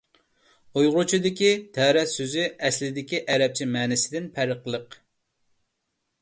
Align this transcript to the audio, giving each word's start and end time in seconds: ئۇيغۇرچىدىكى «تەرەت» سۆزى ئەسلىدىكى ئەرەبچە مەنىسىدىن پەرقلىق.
ئۇيغۇرچىدىكى 0.79 1.51
«تەرەت» 1.77 2.09
سۆزى 2.13 2.45
ئەسلىدىكى 2.69 3.21
ئەرەبچە 3.35 3.69
مەنىسىدىن 3.75 4.27
پەرقلىق. 4.39 4.99